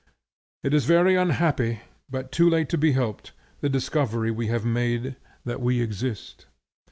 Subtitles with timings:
[0.63, 5.15] It is very unhappy, but too late to be helped, the discovery we have made
[5.45, 6.47] that we exist.